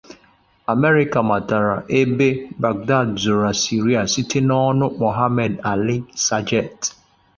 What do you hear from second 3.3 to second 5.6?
na Sirịa site n'ọnụ Mohammed